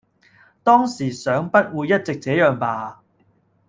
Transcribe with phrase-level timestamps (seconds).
[0.63, 3.03] 當時想不會一直這樣吧！